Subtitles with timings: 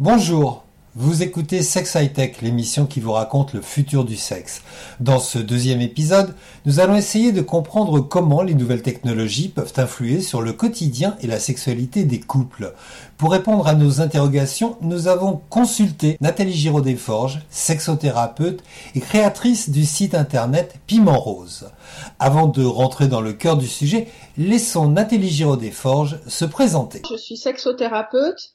[0.00, 0.64] Bonjour,
[0.96, 4.62] vous écoutez Sex High Tech, l'émission qui vous raconte le futur du sexe.
[4.98, 6.34] Dans ce deuxième épisode,
[6.66, 11.28] nous allons essayer de comprendre comment les nouvelles technologies peuvent influer sur le quotidien et
[11.28, 12.74] la sexualité des couples.
[13.18, 18.64] Pour répondre à nos interrogations, nous avons consulté Nathalie Giraud-Desforges, sexothérapeute
[18.96, 21.70] et créatrice du site internet Piment Rose.
[22.18, 27.02] Avant de rentrer dans le cœur du sujet, laissons Nathalie Giraud-Desforges se présenter.
[27.08, 28.53] Je suis sexothérapeute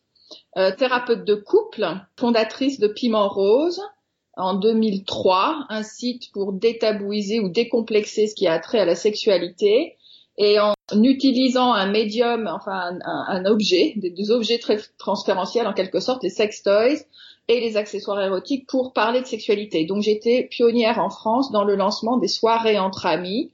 [0.57, 1.85] euh, thérapeute de couple,
[2.17, 3.81] fondatrice de Piment Rose
[4.37, 9.97] en 2003, un site pour détabouiser ou décomplexer ce qui a trait à la sexualité,
[10.37, 16.23] et en utilisant un médium, enfin un, objet, des, objets très transférentiels en quelque sorte,
[16.23, 17.03] les sex toys
[17.49, 19.85] et les accessoires érotiques pour parler de sexualité.
[19.85, 23.51] Donc j'étais pionnière en France dans le lancement des soirées entre amis,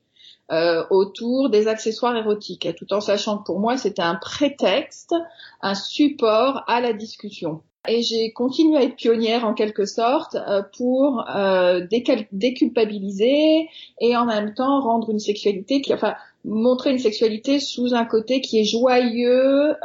[0.90, 5.16] autour des accessoires érotiques, tout en sachant que pour moi c'était un prétexte,
[5.62, 7.62] un support à la discussion.
[7.88, 11.85] Et j'ai continué à être pionnière en quelque sorte euh, pour euh,
[12.32, 13.70] déculpabiliser
[14.02, 18.41] et en même temps rendre une sexualité qui, enfin, montrer une sexualité sous un côté
[18.41, 19.76] qui est joyeux,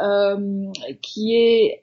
[1.01, 1.83] qui est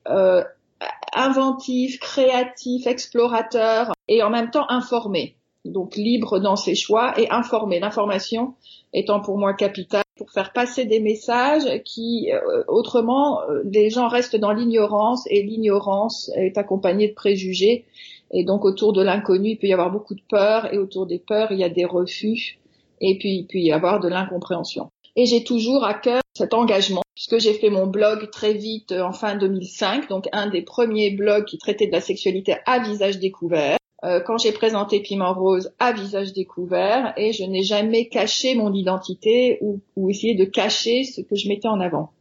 [1.13, 5.35] inventif, créatif, explorateur et en même temps informé
[5.67, 7.79] donc libre dans ses choix et informé.
[7.79, 8.53] L'information
[8.93, 14.07] étant pour moi capitale pour faire passer des messages qui, euh, autrement, euh, les gens
[14.07, 17.85] restent dans l'ignorance et l'ignorance est accompagnée de préjugés.
[18.31, 21.19] Et donc autour de l'inconnu, il peut y avoir beaucoup de peur et autour des
[21.19, 22.59] peurs, il y a des refus
[22.99, 24.89] et puis il peut y avoir de l'incompréhension.
[25.15, 29.11] Et j'ai toujours à cœur cet engagement puisque j'ai fait mon blog très vite en
[29.11, 33.76] fin 2005, donc un des premiers blogs qui traitait de la sexualité à visage découvert.
[34.03, 38.71] Euh, quand j'ai présenté Piment Rose à visage découvert et je n'ai jamais caché mon
[38.73, 42.11] identité ou, ou, essayé de cacher ce que je mettais en avant.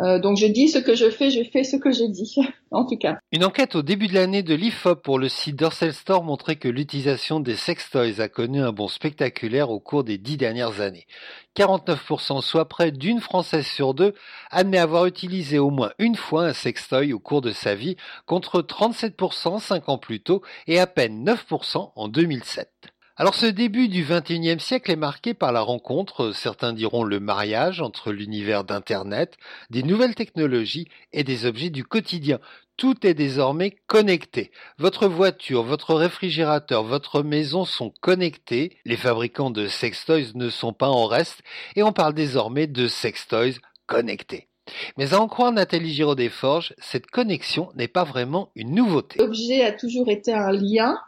[0.00, 2.36] Euh, donc je dis ce que je fais, je fais ce que je dis,
[2.70, 3.18] en tout cas.
[3.32, 6.68] Une enquête au début de l'année de l'IFOP pour le site Dorsal Store montrait que
[6.68, 11.06] l'utilisation des sextoys a connu un bond spectaculaire au cours des dix dernières années.
[11.56, 14.14] 49%, soit près d'une Française sur deux,
[14.50, 17.96] admet avoir utilisé au moins une fois un sextoy au cours de sa vie,
[18.26, 22.70] contre 37% cinq ans plus tôt et à peine 9% en 2007.
[23.20, 27.80] Alors ce début du XXIe siècle est marqué par la rencontre, certains diront le mariage
[27.80, 29.36] entre l'univers d'Internet,
[29.70, 32.38] des nouvelles technologies et des objets du quotidien.
[32.76, 34.52] Tout est désormais connecté.
[34.78, 38.76] Votre voiture, votre réfrigérateur, votre maison sont connectés.
[38.84, 41.42] Les fabricants de sextoys ne sont pas en reste
[41.74, 43.58] et on parle désormais de sextoys
[43.88, 44.46] connectés.
[44.96, 49.18] Mais à en croire Nathalie Giraud-Desforges, cette connexion n'est pas vraiment une nouveauté.
[49.18, 51.00] L'objet a toujours été un lien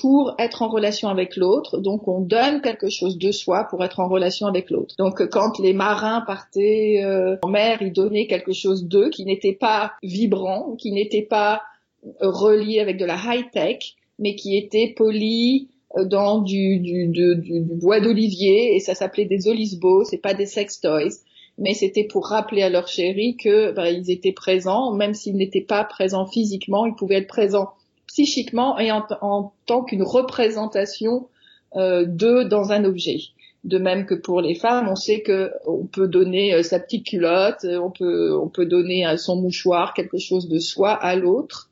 [0.00, 1.78] pour être en relation avec l'autre.
[1.78, 4.94] Donc on donne quelque chose de soi pour être en relation avec l'autre.
[4.98, 9.54] Donc quand les marins partaient euh, en mer, ils donnaient quelque chose d'eux qui n'était
[9.54, 11.62] pas vibrant, qui n'était pas
[12.04, 17.08] euh, relié avec de la high tech, mais qui était poli euh, dans du, du,
[17.08, 21.22] du, du bois d'olivier et ça s'appelait des olisbos, c'est pas des sex toys
[21.58, 25.60] mais c'était pour rappeler à leur chéri que bah, ils étaient présents, même s'ils n'étaient
[25.60, 27.70] pas présents physiquement, ils pouvaient être présents
[28.08, 31.28] psychiquement et en, tant qu'une représentation
[31.76, 33.18] euh, d'eux dans un objet.
[33.64, 37.06] De même que pour les femmes, on sait que on peut donner euh, sa petite
[37.06, 41.68] culotte, euh, on peut on peut donner son mouchoir, quelque chose de soi à l'autre.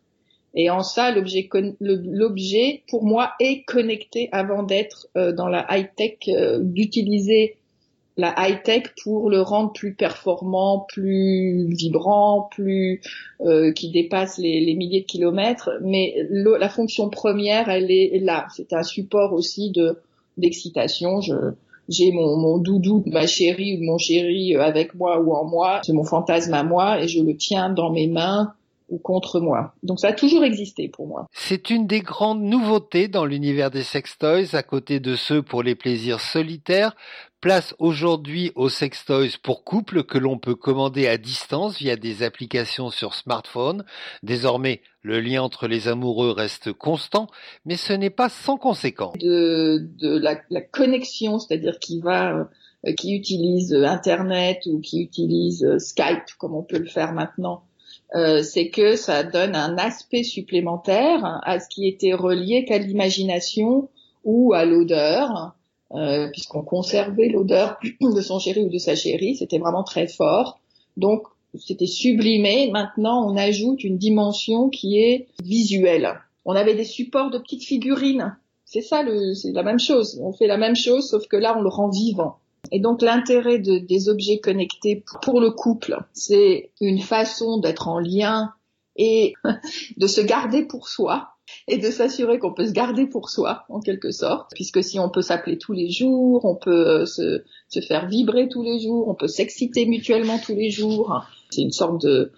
[0.54, 1.48] Et en ça, l'objet
[1.80, 6.18] l'objet pour moi est connecté avant d'être euh, dans la high tech,
[6.60, 7.56] d'utiliser
[8.16, 13.02] la high tech pour le rendre plus performant, plus vibrant, plus
[13.42, 15.70] euh, qui dépasse les, les, milliers de kilomètres.
[15.82, 18.46] Mais la fonction première, elle est là.
[18.56, 19.98] C'est un support aussi de
[20.38, 21.20] d'excitation.
[21.88, 25.80] J'ai mon, mon doudou, ma chérie ou mon chéri avec moi ou en moi.
[25.84, 28.52] C'est mon fantasme à moi et je le tiens dans mes mains
[28.88, 29.74] ou contre moi.
[29.82, 31.26] Donc ça a toujours existé pour moi.
[31.32, 35.74] C'est une des grandes nouveautés dans l'univers des sextoys, à côté de ceux pour les
[35.74, 36.94] plaisirs solitaires.
[37.46, 42.90] Place aujourd'hui aux sextoys pour couple que l'on peut commander à distance via des applications
[42.90, 43.84] sur smartphone.
[44.24, 47.28] Désormais, le lien entre les amoureux reste constant,
[47.64, 49.16] mais ce n'est pas sans conséquence.
[49.18, 49.78] De,
[50.18, 52.48] la, connexion, c'est-à-dire qui va
[52.84, 57.62] euh, qui utilise Internet ou qui utilise euh, Skype, comme on peut le faire maintenant,
[58.16, 63.88] euh, c'est que ça donne un aspect supplémentaire à ce qui était relié qu'à l'imagination
[64.24, 65.55] ou à l'odeur,
[65.94, 70.58] euh, puisqu'on conservait l'odeur de son chéri ou de sa chérie, c'était vraiment très fort.
[70.96, 71.22] Donc
[71.58, 72.70] c'était sublimé.
[72.70, 76.20] Maintenant, on ajoute une dimension qui est visuelle.
[76.44, 78.36] On avait des supports de petites figurines.
[78.64, 79.04] C'est ça,
[79.34, 80.20] c'est la même chose.
[80.22, 82.38] On fait la même chose, sauf que là, on le rend vivant.
[82.72, 88.52] Et donc l'intérêt des objets connectés pour le couple, c'est une façon d'être en lien
[88.96, 89.34] et
[89.96, 91.35] de se garder pour soi
[91.68, 95.08] et de s'assurer qu'on peut se garder pour soi en quelque sorte, puisque si on
[95.10, 99.08] peut s'appeler tous les jours, on peut euh, se, se faire vibrer tous les jours,
[99.08, 102.32] on peut s'exciter mutuellement tous les jours, c'est une sorte de,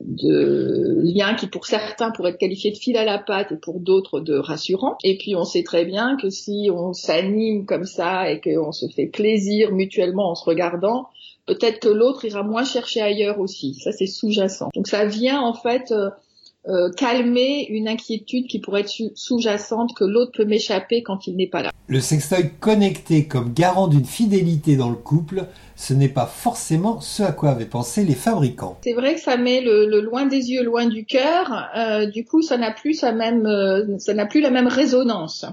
[0.00, 3.80] de lien qui pour certains pourrait être qualifié de fil à la patte et pour
[3.80, 4.96] d'autres de rassurant.
[5.02, 8.86] Et puis on sait très bien que si on s'anime comme ça et qu'on se
[8.88, 11.08] fait plaisir mutuellement en se regardant,
[11.46, 13.74] peut-être que l'autre ira moins chercher ailleurs aussi.
[13.74, 14.70] Ça c'est sous-jacent.
[14.74, 15.92] Donc ça vient en fait
[16.68, 21.36] euh, euh, calmer une inquiétude qui pourrait être sous-jacente que l'autre peut m'échapper quand il
[21.36, 21.70] n'est pas là.
[21.88, 27.22] Le sextoy connecté comme garant d'une fidélité dans le couple, ce n'est pas forcément ce
[27.22, 28.78] à quoi avaient pensé les fabricants.
[28.84, 31.68] C'est vrai que ça met le, loin des yeux, loin du cœur.
[31.76, 35.44] Euh, du coup, ça n'a plus sa même, euh, ça n'a plus la même résonance.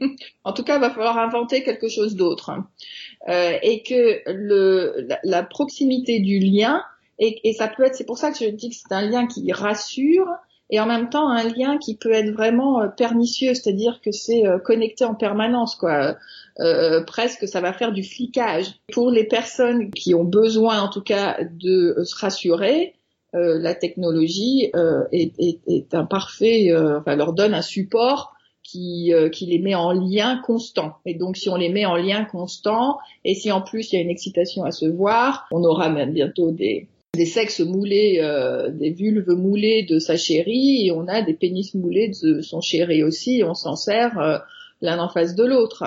[0.44, 2.52] en tout cas, il va falloir inventer quelque chose d'autre.
[3.26, 6.82] et que le, la, proximité du lien,
[7.18, 9.26] et, et ça peut être, c'est pour ça que je dis que c'est un lien
[9.26, 10.28] qui rassure,
[10.70, 14.46] et en même temps un lien qui peut être vraiment euh, pernicieux, c'est-à-dire que c'est
[14.46, 16.16] euh, connecté en permanence, quoi.
[16.60, 18.74] Euh, presque, ça va faire du flicage.
[18.92, 22.94] Pour les personnes qui ont besoin, en tout cas, de se rassurer,
[23.34, 29.12] euh, la technologie euh, est, est, est, un parfait, enfin, leur donne un support qui,
[29.32, 30.96] qui les met en lien constant.
[31.06, 33.98] Et donc, si on les met en lien constant, et si en plus il y
[33.98, 38.70] a une excitation à se voir, on aura même bientôt des des sexes moulés, euh,
[38.70, 43.02] des vulves moulées de sa chérie, et on a des pénis moulés de son chéri
[43.02, 44.38] aussi, et on s'en sert euh,
[44.82, 45.84] l'un en face de l'autre.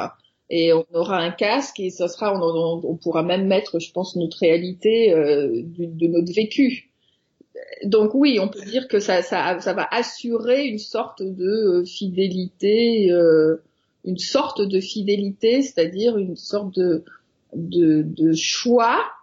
[0.49, 4.39] Et on aura un casque, et ça sera, on, pourra même mettre, je pense, notre
[4.39, 6.89] réalité euh, de notre vécu.
[7.85, 13.09] Donc oui, on peut dire que ça, ça, ça va assurer une sorte de fidélité,
[14.03, 17.03] une sorte de fidélité, c'est-à-dire une sorte de,
[17.55, 19.20] de, de choix euh,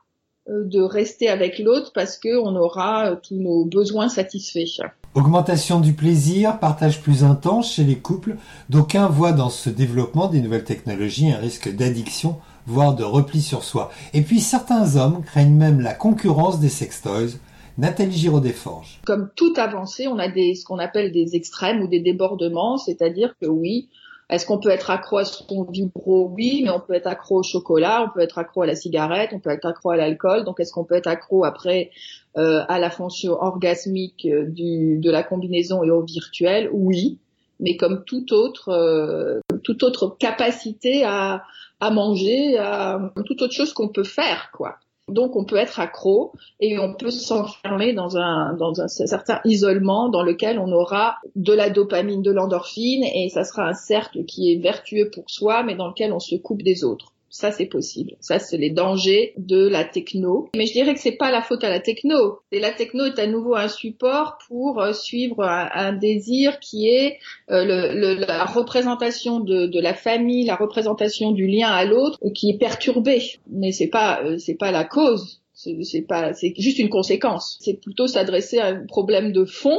[0.48, 4.82] de rester avec l'autre parce que on aura euh, tous nos besoins satisfaits.
[5.14, 8.36] Augmentation du plaisir, partage plus intense chez les couples.
[8.70, 12.36] D'aucuns voient dans ce développement des nouvelles technologies un risque d'addiction,
[12.66, 13.90] voire de repli sur soi.
[14.14, 17.38] Et puis certains hommes craignent même la concurrence des sextoys.
[17.78, 19.00] Nathalie Giraud-Desforges.
[19.06, 23.36] Comme toute avancée, on a des, ce qu'on appelle des extrêmes ou des débordements, c'est-à-dire
[23.40, 23.88] que oui,
[24.30, 26.30] est-ce qu'on peut être accro à son vibro?
[26.34, 29.30] Oui, mais on peut être accro au chocolat, on peut être accro à la cigarette,
[29.32, 30.44] on peut être accro à l'alcool.
[30.44, 31.90] Donc, est-ce qu'on peut être accro après
[32.36, 36.68] euh, à la fonction orgasmique euh, de la combinaison et au virtuel?
[36.72, 37.18] Oui,
[37.58, 41.42] mais comme toute autre, euh, toute autre capacité à,
[41.80, 44.76] à manger, à toute autre chose qu'on peut faire, quoi.
[45.08, 50.08] Donc on peut être accro et on peut s'enfermer dans un, dans un certain isolement
[50.08, 54.52] dans lequel on aura de la dopamine, de l'endorphine et ça sera un cercle qui
[54.52, 57.12] est vertueux pour soi mais dans lequel on se coupe des autres.
[57.30, 58.16] Ça, c'est possible.
[58.20, 60.48] Ça, c'est les dangers de la techno.
[60.56, 62.40] Mais je dirais que c'est pas la faute à la techno.
[62.52, 67.18] Et la techno est à nouveau un support pour euh, suivre un, désir qui est
[67.50, 73.22] euh, la représentation de, la famille, la représentation du lien à l'autre, qui est perturbé.
[73.50, 75.42] Mais c'est pas, euh, c'est pas la cause.
[75.52, 77.58] C'est pas, c'est juste une conséquence.
[77.60, 79.78] C'est plutôt s'adresser à un problème de fond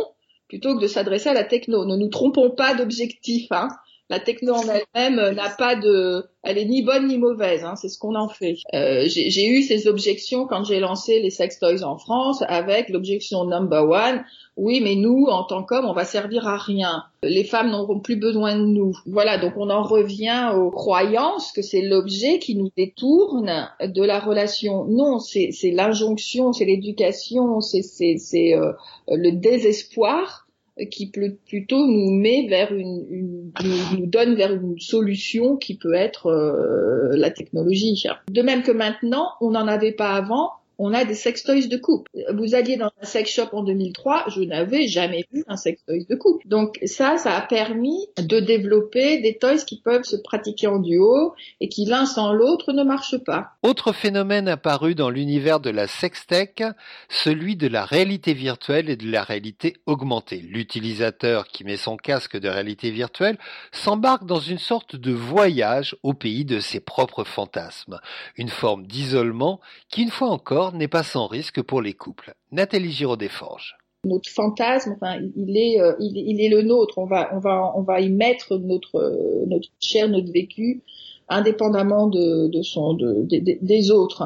[0.49, 1.85] plutôt que de s'adresser à la techno.
[1.85, 3.47] Ne nous trompons pas d'objectif.
[3.51, 3.69] Hein
[4.09, 7.89] la techno en elle-même n'a pas de, elle est ni bonne ni mauvaise, hein, c'est
[7.89, 8.55] ce qu'on en fait.
[8.73, 13.45] Euh, j'ai eu ces objections quand j'ai lancé les sex toys en France avec l'objection
[13.45, 14.23] number one.
[14.57, 17.03] Oui, mais nous, en tant qu'hommes, on va servir à rien.
[17.21, 18.93] Les femmes n'auront plus besoin de nous.
[19.05, 24.19] Voilà, donc on en revient aux croyances que c'est l'objet qui nous détourne de la
[24.19, 24.85] relation.
[24.85, 28.73] Non, c'est l'injonction, c'est l'éducation, c'est euh,
[29.07, 30.47] le désespoir
[30.91, 37.15] qui plutôt nous met vers une, nous, donne vers une solution qui peut être euh,
[37.15, 38.03] la technologie.
[38.29, 42.09] De même que maintenant, on n'en avait pas avant, on a des sextoys de couple.
[42.33, 46.15] Vous alliez dans un sex shop en 2003, je n'avais jamais vu un sextoy de
[46.15, 46.47] couple.
[46.47, 51.33] Donc ça, ça a permis de développer des toys qui peuvent se pratiquer en duo
[51.59, 53.49] et qui l'un sans l'autre ne marchent pas.
[53.61, 56.63] Autre phénomène apparu dans l'univers de la sextech,
[57.09, 60.37] celui de la réalité virtuelle et de la réalité augmentée.
[60.37, 63.37] L'utilisateur qui met son casque de réalité virtuelle
[63.73, 67.99] s'embarque dans une sorte de voyage au pays de ses propres fantasmes.
[68.37, 69.59] Une forme d'isolement
[69.89, 72.33] qui, une fois encore, n'est pas sans risque pour les couples.
[72.51, 73.77] Nathalie Giraud-Desforges.
[74.05, 76.97] Notre fantasme, enfin, il est, euh, il, est le nôtre.
[76.97, 80.81] On va, on va, on va y mettre notre, euh, notre chair, notre vécu,
[81.27, 84.23] indépendamment de, son, de, des autres.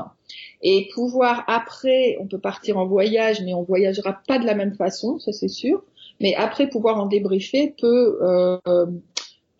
[0.61, 4.75] Et pouvoir après, on peut partir en voyage, mais on voyagera pas de la même
[4.75, 5.83] façon, ça c'est sûr.
[6.21, 8.57] Mais après pouvoir en débriefer peut euh,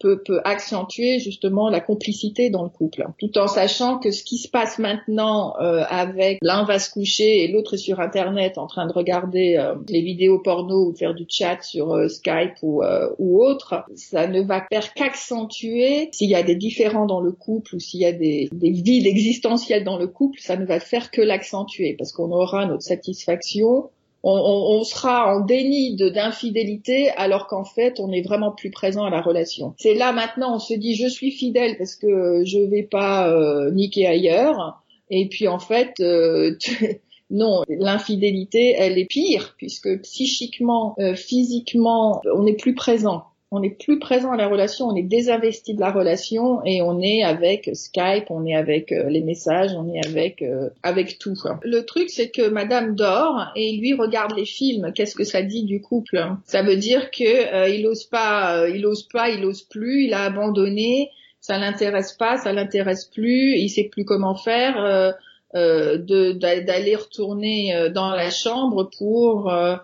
[0.04, 4.38] peut, peut accentuer justement la complicité dans le couple, tout en sachant que ce qui
[4.38, 8.68] se passe maintenant euh, avec l'un va se coucher et l'autre est sur Internet en
[8.68, 12.84] train de regarder euh, les vidéos porno ou faire du chat sur euh, Skype ou,
[13.18, 16.10] ou autre, ça ne va faire qu'accentuer.
[16.12, 19.08] S'il y a des différends dans le couple ou s'il y a des, des vides
[19.08, 23.90] existentiels dans le couple, ça ne va faire que l'accentuer parce qu'on aura notre satisfaction
[24.24, 29.22] on, sera en déni d'infidélité alors qu'en fait on est vraiment plus présent à la
[29.22, 29.74] relation.
[29.78, 33.72] C'est là maintenant on se dit je suis fidèle parce que je vais pas euh,
[33.72, 36.58] niquer ailleurs et puis en fait euh,
[37.32, 43.70] non l'infidélité elle est pire puisque psychiquement euh, physiquement on est plus présent on est
[43.70, 47.70] plus présent à la relation, on est désinvesti de la relation et on est avec
[47.74, 51.36] Skype, on est avec euh, les messages, on est avec euh, avec tout.
[51.62, 54.92] Le truc c'est que Madame dort et lui regarde les films.
[54.96, 58.84] Qu'est-ce que ça dit du couple Ça veut dire que euh, il ose pas, il
[58.88, 63.70] ose pas, il ose plus, il a abandonné, ça l'intéresse pas, ça l'intéresse plus, il
[63.70, 65.14] sait plus comment faire.
[65.54, 69.76] d'aller retourner dans la chambre pour euh,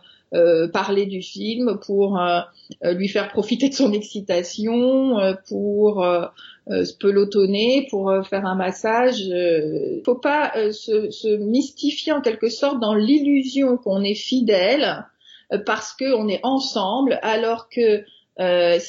[0.71, 2.41] parler du film, pour euh,
[2.83, 5.15] euh, lui faire profiter de son excitation,
[5.47, 6.05] pour
[6.67, 9.21] se pelotonner, pour faire un massage.
[9.21, 15.05] Il faut pas se, se, mystifier en quelque sorte dans l'illusion qu'on est fidèle
[15.65, 18.03] parce qu'on est ensemble, alors que
[18.39, 18.79] euh,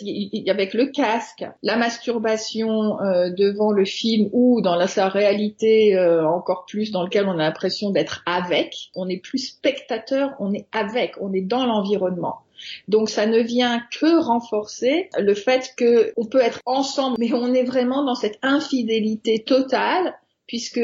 [0.49, 6.25] avec le casque, la masturbation euh, devant le film ou dans la, sa réalité euh,
[6.27, 10.67] encore plus dans lequel on a l'impression d'être avec, on n'est plus spectateur, on est
[10.73, 12.43] avec, on est dans l'environnement.
[12.89, 17.65] Donc ça ne vient que renforcer le fait qu'on peut être ensemble, mais on est
[17.65, 20.15] vraiment dans cette infidélité totale,
[20.47, 20.81] puisque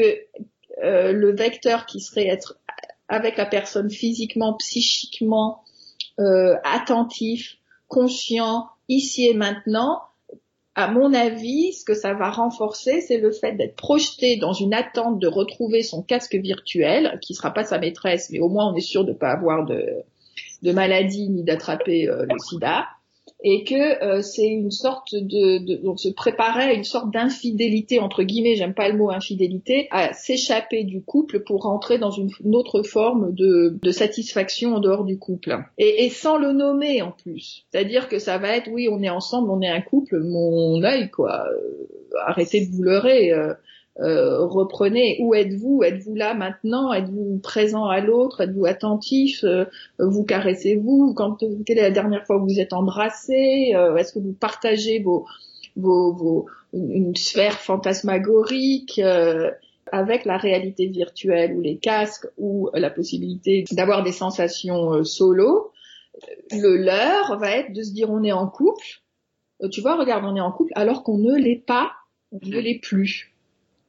[0.83, 2.57] euh, le vecteur qui serait être
[3.07, 5.63] avec la personne physiquement, psychiquement,
[6.19, 7.57] euh, attentif,
[7.87, 10.01] conscient ici et maintenant,
[10.75, 14.73] à mon avis, ce que ça va renforcer, c'est le fait d'être projeté dans une
[14.73, 18.75] attente de retrouver son casque virtuel, qui sera pas sa maîtresse, mais au moins on
[18.75, 20.03] est sûr de ne pas avoir de,
[20.61, 22.87] de maladie ni d'attraper euh, le sida
[23.43, 27.99] et que euh, c'est une sorte de, de donc se préparer à une sorte d'infidélité
[27.99, 32.29] entre guillemets, j'aime pas le mot infidélité, à s'échapper du couple pour rentrer dans une,
[32.53, 37.11] autre forme de, de, satisfaction en dehors du couple et, et sans le nommer en
[37.11, 37.65] plus.
[37.71, 41.09] C'est-à-dire que ça va être oui, on est ensemble, on est un couple, mon œil
[41.11, 41.87] quoi, euh,
[42.25, 43.31] arrêtez de vous leurrer.
[43.31, 43.53] Euh,
[43.99, 45.17] euh, reprenez.
[45.21, 45.81] Où êtes-vous?
[45.83, 46.93] Êtes-vous là maintenant?
[46.93, 48.41] Êtes-vous présent à l'autre?
[48.41, 49.43] Êtes-vous attentif?
[49.43, 49.65] Euh,
[49.99, 51.13] Vous caressez-vous?
[51.15, 53.71] Quand quelle est la dernière fois que vous êtes embrassé?
[53.75, 55.25] Euh, Est-ce que vous partagez vos,
[55.75, 59.01] vos, vos une sphère fantasmagorique
[59.91, 65.71] avec la réalité virtuelle ou les casques ou la possibilité d'avoir des sensations solo?
[66.51, 69.01] Le leur va être de se dire on est en couple.
[69.71, 71.91] Tu vois, regarde, on est en couple alors qu'on ne l'est pas,
[72.31, 73.33] on ne l'est plus.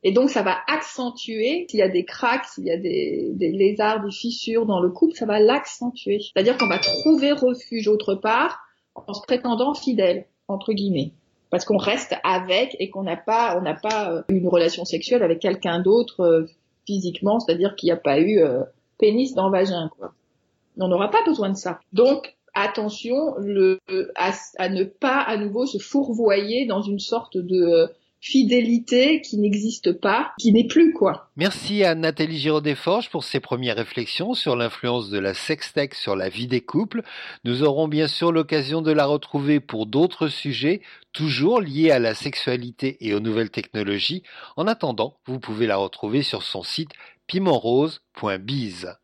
[0.05, 3.51] Et donc, ça va accentuer, s'il y a des cracks, s'il y a des, des,
[3.51, 6.21] lézards, des fissures dans le couple, ça va l'accentuer.
[6.21, 8.61] C'est-à-dire qu'on va trouver refuge autre part
[8.95, 11.13] en se prétendant fidèle, entre guillemets.
[11.51, 15.23] Parce qu'on reste avec et qu'on n'a pas, on n'a pas euh, une relation sexuelle
[15.23, 16.47] avec quelqu'un d'autre euh,
[16.87, 18.63] physiquement, c'est-à-dire qu'il n'y a pas eu euh,
[18.99, 20.13] pénis dans le vagin, quoi.
[20.81, 21.81] On n'aura pas besoin de ça.
[21.93, 23.81] Donc, attention le,
[24.15, 29.93] à, à, ne pas à nouveau se fourvoyer dans une sorte de fidélité qui n'existe
[29.93, 31.31] pas, qui n'est plus quoi.
[31.37, 36.29] Merci à Nathalie Giraud-Desforges pour ses premières réflexions sur l'influence de la sextech sur la
[36.29, 37.03] vie des couples.
[37.45, 40.81] Nous aurons bien sûr l'occasion de la retrouver pour d'autres sujets,
[41.13, 44.23] toujours liés à la sexualité et aux nouvelles technologies.
[44.57, 46.91] En attendant, vous pouvez la retrouver sur son site
[47.27, 48.99] pimentrose.biz.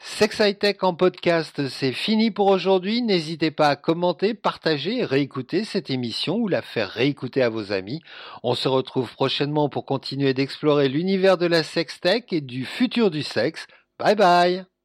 [0.00, 3.02] Sex High Tech en podcast, c'est fini pour aujourd'hui.
[3.02, 7.72] N'hésitez pas à commenter, partager et réécouter cette émission ou la faire réécouter à vos
[7.72, 8.00] amis.
[8.42, 13.10] On se retrouve prochainement pour continuer d'explorer l'univers de la sex tech et du futur
[13.10, 13.66] du sexe.
[13.98, 14.77] Bye bye